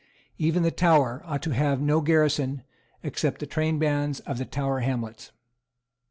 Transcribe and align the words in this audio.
Even 0.39 0.63
the 0.63 0.71
Tower 0.71 1.21
ought 1.25 1.43
to 1.43 1.53
have 1.53 1.79
no 1.79 2.01
garrison 2.01 2.63
except 3.03 3.37
the 3.39 3.45
trainbands 3.45 4.19
of 4.21 4.39
the 4.39 4.45
Tower 4.45 4.79
Hamlets. 4.79 5.31